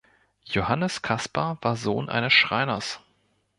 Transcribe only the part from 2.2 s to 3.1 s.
Schreiners.